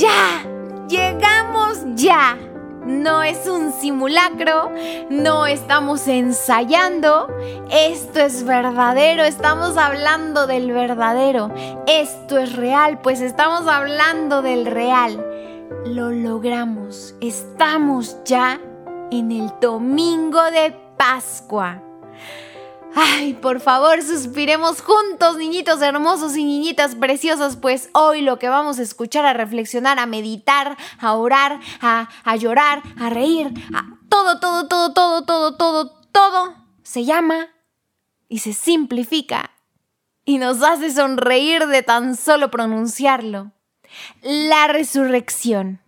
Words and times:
ya! 0.00 0.44
¡Llegamos 0.88 1.78
ya! 1.94 2.36
No 2.86 3.22
es 3.22 3.46
un 3.48 3.72
simulacro, 3.72 4.70
no 5.08 5.46
estamos 5.46 6.06
ensayando, 6.06 7.28
esto 7.70 8.20
es 8.20 8.44
verdadero, 8.44 9.22
estamos 9.22 9.78
hablando 9.78 10.46
del 10.46 10.70
verdadero, 10.70 11.50
esto 11.86 12.36
es 12.36 12.54
real, 12.54 13.00
pues 13.00 13.22
estamos 13.22 13.66
hablando 13.68 14.42
del 14.42 14.66
real. 14.66 15.24
Lo 15.86 16.10
logramos, 16.10 17.14
estamos 17.22 18.18
ya 18.26 18.60
en 19.10 19.32
el 19.32 19.50
domingo 19.62 20.42
de 20.50 20.76
Pascua. 20.98 21.80
Ay, 22.94 23.34
por 23.34 23.60
favor, 23.60 24.00
suspiremos 24.02 24.80
juntos, 24.80 25.36
niñitos 25.36 25.82
hermosos 25.82 26.36
y 26.36 26.44
niñitas 26.44 26.94
preciosas, 26.94 27.56
pues 27.56 27.90
hoy 27.92 28.20
lo 28.20 28.38
que 28.38 28.48
vamos 28.48 28.78
a 28.78 28.82
escuchar, 28.82 29.26
a 29.26 29.32
reflexionar, 29.32 29.98
a 29.98 30.06
meditar, 30.06 30.76
a 31.00 31.14
orar, 31.14 31.60
a, 31.80 32.08
a 32.22 32.36
llorar, 32.36 32.82
a 32.98 33.10
reír, 33.10 33.52
a 33.74 33.98
todo, 34.08 34.38
todo, 34.38 34.68
todo, 34.68 34.92
todo, 34.92 35.24
todo, 35.24 35.56
todo, 35.56 36.00
todo, 36.12 36.54
se 36.84 37.04
llama 37.04 37.48
y 38.28 38.38
se 38.38 38.52
simplifica 38.52 39.50
y 40.24 40.38
nos 40.38 40.62
hace 40.62 40.92
sonreír 40.92 41.66
de 41.66 41.82
tan 41.82 42.16
solo 42.16 42.50
pronunciarlo. 42.50 43.52
La 44.22 44.68
resurrección. 44.68 45.83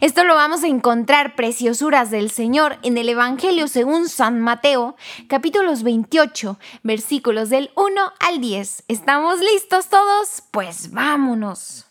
Esto 0.00 0.24
lo 0.24 0.34
vamos 0.34 0.62
a 0.62 0.68
encontrar 0.68 1.34
preciosuras 1.34 2.10
del 2.10 2.30
Señor 2.30 2.78
en 2.82 2.96
el 2.96 3.08
Evangelio 3.08 3.68
según 3.68 4.08
San 4.08 4.40
Mateo, 4.40 4.96
capítulos 5.28 5.82
28, 5.82 6.58
versículos 6.82 7.50
del 7.50 7.70
1 7.76 8.12
al 8.20 8.40
10. 8.40 8.84
¿Estamos 8.88 9.40
listos 9.40 9.88
todos? 9.88 10.42
Pues 10.50 10.92
vámonos. 10.92 11.86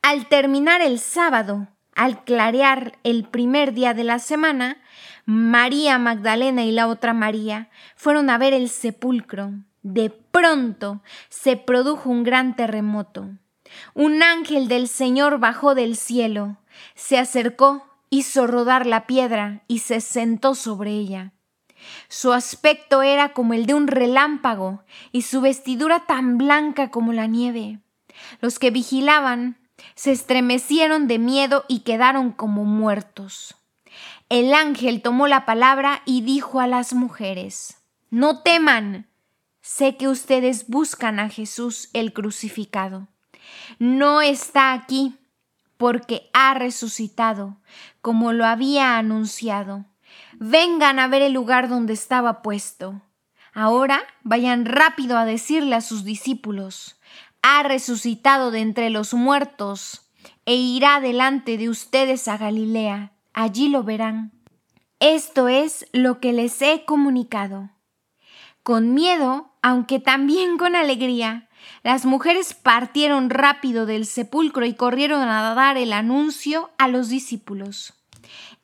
Al 0.00 0.26
terminar 0.28 0.80
el 0.80 1.00
sábado, 1.00 1.68
al 1.94 2.24
clarear 2.24 2.98
el 3.02 3.24
primer 3.24 3.72
día 3.72 3.94
de 3.94 4.04
la 4.04 4.20
semana, 4.20 4.80
María 5.26 5.98
Magdalena 5.98 6.64
y 6.64 6.72
la 6.72 6.86
otra 6.86 7.14
María 7.14 7.68
fueron 7.96 8.30
a 8.30 8.38
ver 8.38 8.52
el 8.52 8.68
sepulcro. 8.68 9.52
De 9.82 10.10
pronto 10.10 11.02
se 11.28 11.56
produjo 11.56 12.10
un 12.10 12.22
gran 12.22 12.56
terremoto 12.56 13.30
un 13.94 14.22
ángel 14.22 14.68
del 14.68 14.88
Señor 14.88 15.38
bajó 15.38 15.74
del 15.74 15.96
cielo, 15.96 16.58
se 16.94 17.18
acercó, 17.18 17.86
hizo 18.10 18.46
rodar 18.46 18.86
la 18.86 19.06
piedra 19.06 19.62
y 19.68 19.80
se 19.80 20.00
sentó 20.00 20.54
sobre 20.54 20.92
ella. 20.92 21.32
Su 22.08 22.32
aspecto 22.32 23.02
era 23.02 23.32
como 23.32 23.54
el 23.54 23.66
de 23.66 23.74
un 23.74 23.86
relámpago 23.86 24.82
y 25.12 25.22
su 25.22 25.40
vestidura 25.40 26.06
tan 26.06 26.38
blanca 26.38 26.90
como 26.90 27.12
la 27.12 27.26
nieve. 27.26 27.78
Los 28.40 28.58
que 28.58 28.70
vigilaban 28.70 29.58
se 29.94 30.10
estremecieron 30.10 31.06
de 31.06 31.18
miedo 31.18 31.64
y 31.68 31.80
quedaron 31.80 32.32
como 32.32 32.64
muertos. 32.64 33.54
El 34.28 34.52
ángel 34.54 35.02
tomó 35.02 35.28
la 35.28 35.46
palabra 35.46 36.02
y 36.04 36.22
dijo 36.22 36.60
a 36.60 36.66
las 36.66 36.94
mujeres, 36.94 37.78
No 38.10 38.42
teman, 38.42 39.06
sé 39.60 39.96
que 39.96 40.08
ustedes 40.08 40.66
buscan 40.68 41.20
a 41.20 41.28
Jesús 41.28 41.90
el 41.92 42.12
crucificado 42.12 43.08
no 43.78 44.20
está 44.20 44.72
aquí 44.72 45.14
porque 45.76 46.28
ha 46.32 46.54
resucitado, 46.54 47.56
como 48.00 48.32
lo 48.32 48.44
había 48.44 48.98
anunciado. 48.98 49.84
Vengan 50.38 50.98
a 50.98 51.08
ver 51.08 51.22
el 51.22 51.32
lugar 51.32 51.68
donde 51.68 51.92
estaba 51.92 52.42
puesto. 52.42 53.00
Ahora 53.54 54.02
vayan 54.22 54.66
rápido 54.66 55.16
a 55.16 55.24
decirle 55.24 55.74
a 55.74 55.80
sus 55.80 56.04
discípulos, 56.04 57.00
ha 57.42 57.62
resucitado 57.62 58.50
de 58.50 58.60
entre 58.60 58.90
los 58.90 59.14
muertos, 59.14 60.08
e 60.44 60.54
irá 60.54 61.00
delante 61.00 61.58
de 61.58 61.68
ustedes 61.68 62.26
a 62.28 62.36
Galilea. 62.36 63.12
Allí 63.34 63.68
lo 63.68 63.82
verán. 63.82 64.32
Esto 65.00 65.48
es 65.48 65.86
lo 65.92 66.20
que 66.20 66.32
les 66.32 66.60
he 66.62 66.84
comunicado. 66.84 67.70
Con 68.62 68.94
miedo, 68.94 69.52
aunque 69.62 70.00
también 70.00 70.58
con 70.58 70.74
alegría, 70.74 71.47
las 71.82 72.04
mujeres 72.04 72.54
partieron 72.54 73.30
rápido 73.30 73.86
del 73.86 74.06
sepulcro 74.06 74.64
y 74.66 74.74
corrieron 74.74 75.22
a 75.22 75.54
dar 75.54 75.76
el 75.76 75.92
anuncio 75.92 76.70
a 76.78 76.88
los 76.88 77.08
discípulos. 77.08 77.94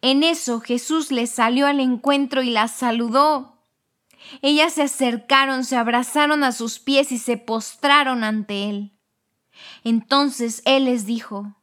En 0.02 0.22
eso 0.22 0.60
Jesús 0.60 1.10
les 1.10 1.30
salió 1.30 1.66
al 1.66 1.80
encuentro 1.80 2.42
y 2.42 2.50
las 2.50 2.72
saludó. 2.72 3.62
Ellas 4.42 4.74
se 4.74 4.82
acercaron, 4.82 5.64
se 5.64 5.76
abrazaron 5.76 6.44
a 6.44 6.52
sus 6.52 6.78
pies 6.78 7.12
y 7.12 7.18
se 7.18 7.36
postraron 7.36 8.24
ante 8.24 8.68
él. 8.68 8.92
Entonces 9.84 10.62
él 10.64 10.86
les 10.86 11.06
dijo, 11.06 11.54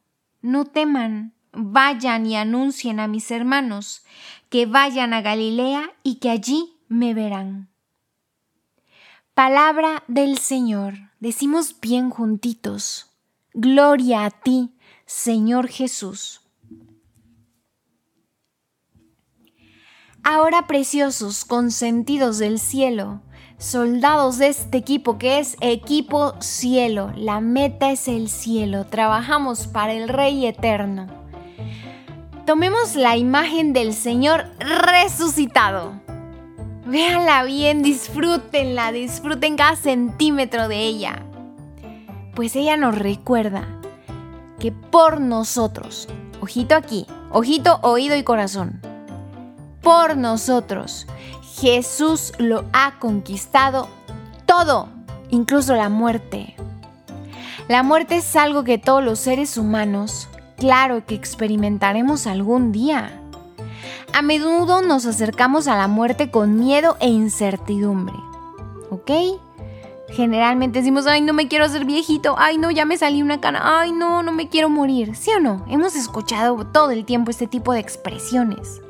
No 0.42 0.66
teman, 0.66 1.34
vayan 1.52 2.26
y 2.26 2.36
anuncien 2.36 3.00
a 3.00 3.08
mis 3.08 3.30
hermanos 3.32 4.04
que 4.50 4.66
vayan 4.66 5.14
a 5.14 5.22
Galilea 5.22 5.92
y 6.04 6.16
que 6.16 6.30
allí 6.30 6.78
me 6.88 7.14
verán. 7.14 7.70
Palabra 9.34 10.04
del 10.08 10.38
Señor. 10.38 11.11
Decimos 11.22 11.80
bien 11.80 12.10
juntitos. 12.10 13.12
Gloria 13.54 14.26
a 14.26 14.32
ti, 14.32 14.74
Señor 15.06 15.68
Jesús. 15.68 16.42
Ahora 20.24 20.66
preciosos, 20.66 21.46
consentidos 21.46 22.40
del 22.40 22.58
cielo, 22.58 23.22
soldados 23.60 24.40
de 24.40 24.48
este 24.48 24.80
equipo 24.80 25.20
que 25.20 25.38
es 25.38 25.58
equipo 25.62 26.34
cielo, 26.42 27.14
la 27.16 27.40
meta 27.40 27.92
es 27.92 28.08
el 28.08 28.28
cielo, 28.28 28.88
trabajamos 28.88 29.68
para 29.68 29.94
el 29.94 30.10
Rey 30.10 30.48
eterno. 30.48 31.06
Tomemos 32.48 32.96
la 32.96 33.16
imagen 33.16 33.74
del 33.74 33.94
Señor 33.94 34.48
resucitado 34.60 36.02
Véanla 36.92 37.46
bien, 37.46 37.84
disfrútenla, 37.84 38.92
disfruten 38.92 39.56
cada 39.56 39.78
centímetro 39.78 40.68
de 40.68 40.82
ella. 40.82 41.24
Pues 42.36 42.54
ella 42.58 42.76
nos 42.76 43.00
recuerda 43.00 43.66
que 44.60 44.74
por 44.74 45.22
nosotros, 45.22 46.10
ojito 46.42 46.76
aquí, 46.76 47.08
ojito, 47.32 47.80
oído 47.82 48.18
y 48.18 48.24
corazón, 48.24 48.82
por 49.82 50.18
nosotros, 50.18 51.08
Jesús 51.62 52.34
lo 52.40 52.66
ha 52.74 53.00
conquistado 53.00 53.88
todo, 54.46 54.90
incluso 55.30 55.78
la 55.78 55.88
muerte. 55.88 56.58
La 57.70 57.84
muerte 57.84 58.18
es 58.18 58.36
algo 58.36 58.66
que 58.66 58.78
todos 58.78 59.02
los 59.02 59.18
seres 59.18 59.58
humanos, 59.58 60.28
claro 60.58 61.06
que 61.06 61.16
experimentaremos 61.16 62.28
algún 62.28 62.74
día. 62.74 63.21
A 64.14 64.22
menudo 64.22 64.82
nos 64.82 65.06
acercamos 65.06 65.68
a 65.68 65.78
la 65.78 65.88
muerte 65.88 66.32
con 66.32 66.60
miedo 66.60 66.98
e 67.00 67.08
incertidumbre. 67.08 68.16
¿Ok? 68.90 69.12
Generalmente 70.10 70.80
decimos, 70.80 71.08
ay, 71.08 71.22
no 71.22 71.32
me 71.32 71.48
quiero 71.48 71.64
hacer 71.64 71.86
viejito, 71.86 72.36
ay, 72.38 72.58
no, 72.58 72.70
ya 72.70 72.84
me 72.84 72.98
salí 72.98 73.22
una 73.22 73.40
cana, 73.40 73.80
ay, 73.80 73.94
no, 73.94 74.22
no 74.22 74.34
me 74.34 74.50
quiero 74.50 74.70
morir. 74.70 75.16
¿Sí 75.16 75.32
o 75.32 75.40
no? 75.40 75.66
Hemos 75.70 75.96
escuchado 75.96 76.66
todo 76.68 76.92
el 76.92 77.06
tiempo 77.06 77.32
este 77.32 77.48
tipo 77.48 77.72
de 77.72 77.80
expresiones. 77.80 78.82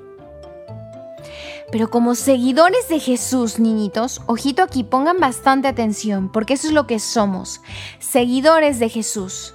Pero 1.72 1.92
como 1.92 2.16
seguidores 2.16 2.90
de 2.90 3.00
Jesús, 3.00 3.59
niñitos, 3.59 4.22
ojito 4.26 4.64
aquí, 4.64 4.84
pongan 4.84 5.20
bastante 5.20 5.68
atención, 5.68 6.30
porque 6.30 6.56
eso 6.56 6.68
es 6.68 6.74
lo 6.74 6.88
que 6.88 7.00
somos, 7.00 7.62
seguidores 8.00 8.80
de 8.80 8.90
Jesús. 8.90 9.53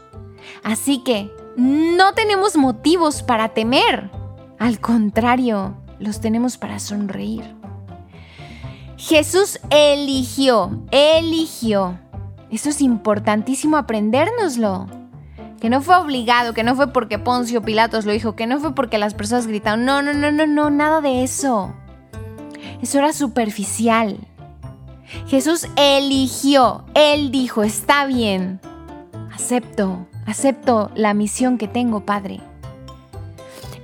Así 0.63 1.03
que 1.03 1.31
no 1.57 2.15
tenemos 2.15 2.57
motivos 2.57 3.23
para 3.23 3.51
temer. 3.51 4.11
Al 4.59 4.81
contrario, 4.81 5.75
los 5.99 6.21
tenemos 6.21 6.57
para 6.57 6.79
sonreír. 6.79 7.45
Jesús 8.97 9.61
eligió, 9.71 10.83
eligió. 10.91 11.99
Eso 12.51 12.71
es 12.71 12.81
importantísimo 12.81 13.77
aprendérnoslo. 13.77 14.87
Que 15.61 15.69
no 15.69 15.83
fue 15.83 15.97
obligado, 15.97 16.55
que 16.55 16.63
no 16.63 16.75
fue 16.75 16.93
porque 16.93 17.19
Poncio 17.19 17.63
Pilatos 17.63 18.07
lo 18.07 18.13
dijo, 18.13 18.35
que 18.35 18.47
no 18.47 18.59
fue 18.59 18.75
porque 18.75 18.99
las 18.99 19.15
personas 19.15 19.47
gritaron. 19.47 19.85
No, 19.85 20.01
no, 20.01 20.15
no, 20.15 20.33
no, 20.33 20.47
no, 20.47 20.71
nada 20.71 21.03
de 21.03 21.23
eso. 21.23 21.75
Eso 22.81 22.99
era 22.99 23.13
superficial. 23.13 24.19
Jesús 25.27 25.69
eligió, 25.77 26.85
Él 26.95 27.31
dijo, 27.31 27.63
está 27.63 28.07
bien. 28.07 28.61
Acepto, 29.35 30.07
acepto 30.25 30.91
la 30.95 31.13
misión 31.13 31.59
que 31.59 31.69
tengo, 31.69 32.07
Padre 32.07 32.41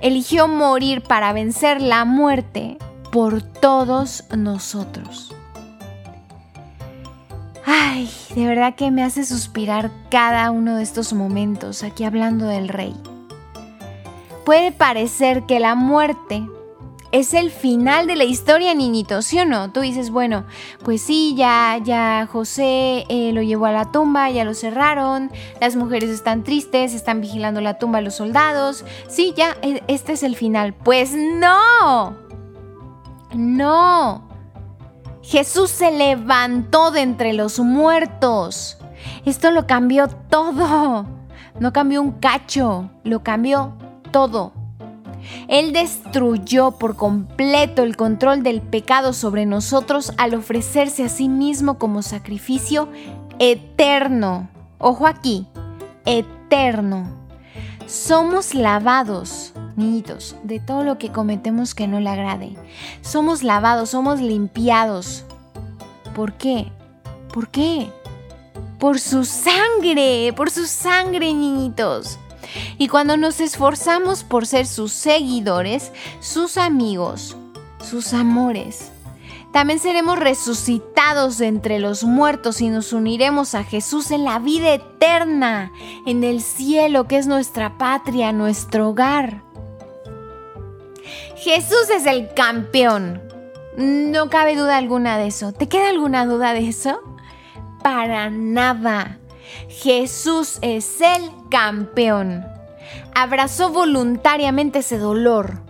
eligió 0.03 0.49
morir 0.49 1.01
para 1.01 1.31
vencer 1.31 1.81
la 1.81 2.03
muerte 2.03 2.77
por 3.09 3.41
todos 3.41 4.25
nosotros. 4.35 5.33
Ay, 7.65 8.11
de 8.35 8.45
verdad 8.45 8.75
que 8.75 8.91
me 8.91 9.01
hace 9.01 9.25
suspirar 9.25 9.91
cada 10.11 10.51
uno 10.51 10.75
de 10.75 10.83
estos 10.83 11.13
momentos 11.13 11.83
aquí 11.83 12.03
hablando 12.03 12.47
del 12.47 12.67
rey. 12.67 12.93
Puede 14.43 14.73
parecer 14.73 15.43
que 15.43 15.61
la 15.61 15.73
muerte 15.73 16.45
es 17.13 17.35
el 17.35 17.51
final 17.51 18.07
de 18.07 18.15
la 18.15 18.23
historia, 18.23 18.73
niñito, 18.73 19.21
¿sí 19.21 19.39
o 19.39 19.45
no? 19.45 19.71
Tú 19.71 19.81
dices, 19.81 20.09
bueno, 20.09 20.45
pues 20.83 21.03
sí, 21.03 21.35
ya, 21.37 21.77
ya 21.81 22.27
José 22.29 23.05
eh, 23.07 23.31
lo 23.33 23.43
llevó 23.43 23.67
a 23.67 23.71
la 23.71 23.91
tumba, 23.91 24.31
ya 24.31 24.43
lo 24.43 24.55
cerraron, 24.55 25.31
las 25.61 25.75
mujeres 25.75 26.09
están 26.09 26.43
tristes, 26.43 26.95
están 26.95 27.21
vigilando 27.21 27.61
la 27.61 27.77
tumba 27.77 28.01
los 28.01 28.15
soldados, 28.15 28.83
sí, 29.07 29.31
ya, 29.37 29.55
e, 29.61 29.83
este 29.87 30.13
es 30.13 30.23
el 30.23 30.35
final. 30.35 30.73
Pues 30.73 31.13
no, 31.13 32.17
no. 33.35 34.27
Jesús 35.21 35.69
se 35.69 35.91
levantó 35.91 36.89
de 36.89 37.01
entre 37.01 37.33
los 37.33 37.59
muertos. 37.59 38.79
Esto 39.23 39.51
lo 39.51 39.67
cambió 39.67 40.07
todo. 40.07 41.05
No 41.59 41.73
cambió 41.73 42.01
un 42.01 42.13
cacho, 42.13 42.89
lo 43.03 43.21
cambió 43.21 43.77
todo. 44.11 44.62
Él 45.47 45.73
destruyó 45.73 46.71
por 46.71 46.95
completo 46.95 47.83
el 47.83 47.95
control 47.95 48.43
del 48.43 48.61
pecado 48.61 49.13
sobre 49.13 49.45
nosotros 49.45 50.13
al 50.17 50.33
ofrecerse 50.33 51.03
a 51.03 51.09
sí 51.09 51.29
mismo 51.29 51.77
como 51.77 52.01
sacrificio 52.01 52.89
eterno. 53.39 54.49
Ojo 54.77 55.07
aquí, 55.07 55.47
eterno. 56.05 57.23
Somos 57.85 58.53
lavados, 58.53 59.53
niñitos, 59.75 60.35
de 60.43 60.59
todo 60.59 60.83
lo 60.83 60.97
que 60.97 61.11
cometemos 61.11 61.75
que 61.75 61.87
no 61.87 61.99
le 61.99 62.09
agrade. 62.09 62.55
Somos 63.01 63.43
lavados, 63.43 63.89
somos 63.89 64.21
limpiados. 64.21 65.25
¿Por 66.15 66.33
qué? 66.33 66.71
¿Por 67.33 67.49
qué? 67.49 67.89
Por 68.79 68.99
su 68.99 69.25
sangre, 69.25 70.33
por 70.35 70.49
su 70.49 70.65
sangre, 70.65 71.33
niñitos. 71.33 72.19
Y 72.77 72.87
cuando 72.87 73.17
nos 73.17 73.39
esforzamos 73.39 74.23
por 74.23 74.45
ser 74.45 74.65
sus 74.65 74.91
seguidores, 74.91 75.91
sus 76.19 76.57
amigos, 76.57 77.37
sus 77.81 78.13
amores, 78.13 78.91
también 79.53 79.77
seremos 79.77 80.17
resucitados 80.17 81.37
de 81.37 81.45
entre 81.45 81.77
los 81.77 82.03
muertos 82.03 82.59
y 82.59 82.69
nos 82.69 82.91
uniremos 82.91 83.53
a 83.53 83.63
Jesús 83.63 84.09
en 84.09 84.23
la 84.25 84.39
vida 84.39 84.73
eterna, 84.73 85.71
en 86.07 86.23
el 86.23 86.41
cielo 86.41 87.07
que 87.07 87.17
es 87.17 87.27
nuestra 87.27 87.77
patria, 87.77 88.31
nuestro 88.31 88.89
hogar. 88.89 89.43
Jesús 91.35 91.87
es 91.95 92.07
el 92.07 92.33
campeón. 92.33 93.21
No 93.77 94.29
cabe 94.31 94.55
duda 94.55 94.77
alguna 94.77 95.19
de 95.19 95.27
eso. 95.27 95.51
¿Te 95.51 95.67
queda 95.67 95.89
alguna 95.89 96.25
duda 96.25 96.53
de 96.53 96.67
eso? 96.67 96.99
Para 97.83 98.31
nada. 98.31 99.19
Jesús 99.69 100.59
es 100.61 101.01
el 101.01 101.31
campeón. 101.49 102.45
Abrazó 103.15 103.69
voluntariamente 103.69 104.79
ese 104.79 104.97
dolor, 104.97 105.61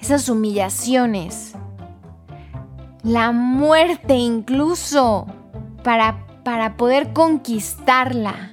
esas 0.00 0.28
humillaciones, 0.28 1.54
la 3.02 3.32
muerte 3.32 4.14
incluso, 4.14 5.26
para, 5.82 6.26
para 6.42 6.76
poder 6.76 7.12
conquistarla, 7.12 8.50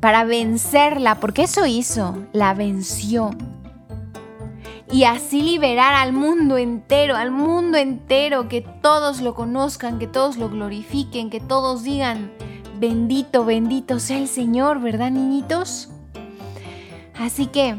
para 0.00 0.24
vencerla, 0.24 1.16
porque 1.16 1.42
eso 1.42 1.66
hizo, 1.66 2.16
la 2.32 2.54
venció. 2.54 3.30
Y 4.92 5.04
así 5.04 5.42
liberar 5.42 5.94
al 5.94 6.12
mundo 6.12 6.56
entero, 6.58 7.16
al 7.16 7.30
mundo 7.30 7.78
entero, 7.78 8.48
que 8.48 8.60
todos 8.60 9.20
lo 9.20 9.34
conozcan, 9.34 9.98
que 9.98 10.08
todos 10.08 10.36
lo 10.36 10.48
glorifiquen, 10.48 11.30
que 11.30 11.40
todos 11.40 11.84
digan, 11.84 12.32
Bendito, 12.80 13.44
bendito 13.44 14.00
sea 14.00 14.16
el 14.16 14.26
Señor, 14.26 14.80
¿verdad, 14.80 15.10
niñitos? 15.10 15.90
Así 17.14 17.44
que, 17.44 17.76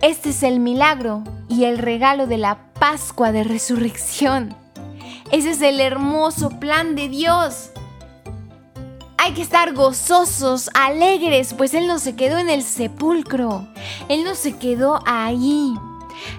este 0.00 0.30
es 0.30 0.42
el 0.42 0.58
milagro 0.58 1.22
y 1.50 1.64
el 1.64 1.76
regalo 1.76 2.26
de 2.26 2.38
la 2.38 2.72
Pascua 2.80 3.30
de 3.30 3.44
Resurrección. 3.44 4.56
Ese 5.32 5.50
es 5.50 5.60
el 5.60 5.80
hermoso 5.80 6.48
plan 6.58 6.96
de 6.96 7.10
Dios. 7.10 7.72
Hay 9.18 9.34
que 9.34 9.42
estar 9.42 9.74
gozosos, 9.74 10.70
alegres, 10.72 11.52
pues 11.52 11.74
Él 11.74 11.86
no 11.86 11.98
se 11.98 12.16
quedó 12.16 12.38
en 12.38 12.48
el 12.48 12.62
sepulcro. 12.62 13.68
Él 14.08 14.24
no 14.24 14.34
se 14.34 14.56
quedó 14.56 14.98
ahí. 15.04 15.74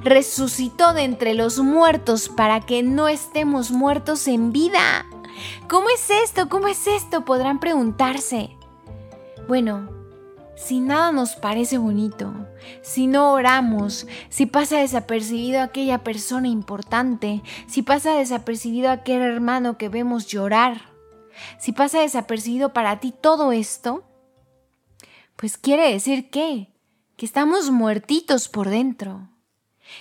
Resucitó 0.04 0.94
de 0.94 1.04
entre 1.04 1.36
los 1.36 1.60
muertos 1.60 2.28
para 2.28 2.60
que 2.60 2.82
no 2.82 3.08
estemos 3.08 3.70
muertos 3.70 4.28
en 4.28 4.52
vida. 4.52 5.06
¿Cómo 5.68 5.90
es 5.90 6.10
esto? 6.10 6.50
¿Cómo 6.50 6.68
es 6.68 6.88
esto? 6.88 7.26
Podrán 7.26 7.60
preguntarse. 7.60 8.58
Bueno, 9.48 9.90
si 10.58 10.80
nada 10.80 11.12
nos 11.12 11.36
parece 11.36 11.78
bonito, 11.78 12.34
si 12.82 13.08
no 13.08 13.32
oramos, 13.32 14.08
si 14.30 14.48
pasa 14.48 14.80
desapercibido 14.80 15.62
aquella 15.62 16.04
persona 16.04 16.48
importante, 16.48 17.44
si 17.68 17.84
pasa 17.84 18.16
desapercibido 18.16 18.90
aquel 18.90 19.22
hermano 19.22 19.78
que 19.78 19.88
vemos 19.88 20.26
llorar, 20.26 20.82
si 21.60 21.72
pasa 21.72 22.02
desapercibido 22.02 22.74
para 22.74 23.00
ti 23.00 23.12
todo 23.12 23.52
esto, 23.52 24.04
pues 25.36 25.58
quiere 25.58 25.94
decir 25.94 26.32
que, 26.32 26.74
que 27.16 27.26
estamos 27.26 27.70
muertitos 27.70 28.50
por 28.50 28.70
dentro. 28.70 29.30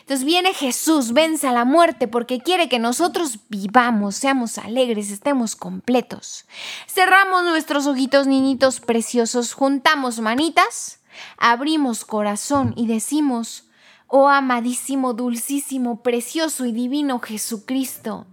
Entonces 0.01 0.25
viene 0.25 0.55
Jesús, 0.55 1.13
vence 1.13 1.47
a 1.47 1.53
la 1.53 1.65
muerte 1.65 2.09
porque 2.09 2.41
quiere 2.41 2.69
que 2.69 2.79
nosotros 2.79 3.39
vivamos, 3.49 4.17
seamos 4.17 4.59
alegres, 4.59 5.11
estemos 5.11 5.57
completos. 5.57 6.47
Cerramos 6.87 7.45
nuestros 7.45 7.87
ojitos 7.87 8.27
niñitos 8.27 8.81
preciosos, 8.81 9.53
juntamos 9.53 10.21
manitas, 10.21 11.01
abrimos 11.39 12.05
corazón 12.05 12.75
y 12.77 12.87
decimos, 12.87 13.67
Oh 14.09 14.29
amadísimo, 14.29 15.15
dulcísimo, 15.15 16.01
precioso 16.03 16.65
y 16.65 16.71
divino 16.71 17.19
Jesucristo, 17.19 18.29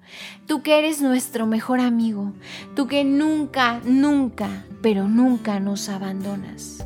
tú 0.46 0.62
que 0.62 0.78
eres 0.78 1.02
nuestro 1.02 1.48
mejor 1.48 1.80
amigo, 1.80 2.32
tú 2.76 2.86
que 2.86 3.04
nunca, 3.04 3.82
nunca, 3.84 4.66
pero 4.84 5.08
nunca 5.08 5.60
nos 5.60 5.90
abandonas. 5.90 6.86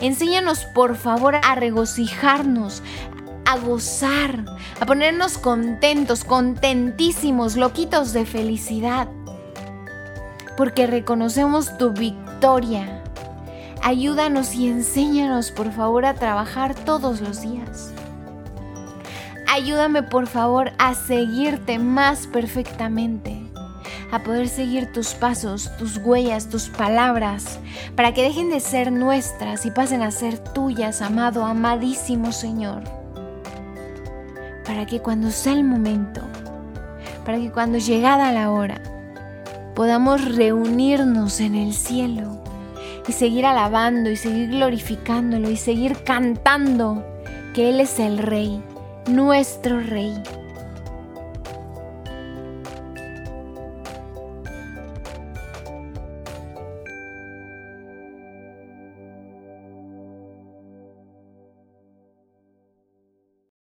Enséñanos 0.00 0.64
por 0.76 0.96
favor 0.96 1.34
a 1.34 1.56
regocijarnos, 1.56 2.84
a 3.50 3.58
gozar, 3.58 4.44
a 4.78 4.86
ponernos 4.86 5.36
contentos, 5.36 6.22
contentísimos, 6.22 7.56
loquitos 7.56 8.12
de 8.12 8.24
felicidad, 8.24 9.08
porque 10.56 10.86
reconocemos 10.86 11.76
tu 11.76 11.90
victoria. 11.90 13.02
Ayúdanos 13.82 14.54
y 14.54 14.68
enséñanos, 14.68 15.50
por 15.50 15.72
favor, 15.72 16.04
a 16.04 16.14
trabajar 16.14 16.76
todos 16.76 17.20
los 17.20 17.42
días. 17.42 17.92
Ayúdame, 19.48 20.04
por 20.04 20.28
favor, 20.28 20.70
a 20.78 20.94
seguirte 20.94 21.80
más 21.80 22.28
perfectamente 22.28 23.42
a 24.12 24.24
poder 24.24 24.48
seguir 24.48 24.92
tus 24.92 25.14
pasos, 25.14 25.70
tus 25.76 25.96
huellas, 25.98 26.48
tus 26.48 26.68
palabras, 26.68 27.60
para 27.94 28.12
que 28.12 28.24
dejen 28.24 28.50
de 28.50 28.58
ser 28.58 28.90
nuestras 28.90 29.66
y 29.66 29.70
pasen 29.70 30.02
a 30.02 30.10
ser 30.10 30.38
tuyas, 30.38 31.00
amado, 31.00 31.44
amadísimo 31.44 32.32
Señor 32.32 32.99
para 34.70 34.86
que 34.86 35.00
cuando 35.00 35.32
sea 35.32 35.54
el 35.54 35.64
momento, 35.64 36.20
para 37.26 37.38
que 37.38 37.50
cuando 37.50 37.78
llegada 37.78 38.30
la 38.30 38.52
hora, 38.52 38.80
podamos 39.74 40.36
reunirnos 40.36 41.40
en 41.40 41.56
el 41.56 41.74
cielo 41.74 42.40
y 43.08 43.10
seguir 43.10 43.46
alabando 43.46 44.10
y 44.10 44.16
seguir 44.16 44.50
glorificándolo 44.50 45.50
y 45.50 45.56
seguir 45.56 46.04
cantando 46.04 47.04
que 47.52 47.70
Él 47.70 47.80
es 47.80 47.98
el 47.98 48.18
Rey, 48.18 48.62
nuestro 49.08 49.80
Rey. 49.80 50.14